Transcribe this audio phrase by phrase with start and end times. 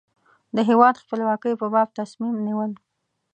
[0.55, 2.71] د هېواد خپلواکۍ په باب تصمیم نیول.